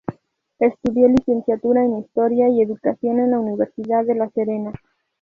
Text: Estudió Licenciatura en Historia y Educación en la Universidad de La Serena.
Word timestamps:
Estudió 0.57 1.07
Licenciatura 1.07 1.85
en 1.85 1.97
Historia 1.99 2.49
y 2.49 2.59
Educación 2.63 3.19
en 3.19 3.29
la 3.29 3.39
Universidad 3.39 4.03
de 4.03 4.15
La 4.15 4.29
Serena. 4.31 4.73